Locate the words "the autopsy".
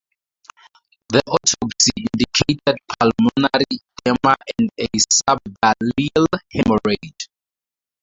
1.09-1.91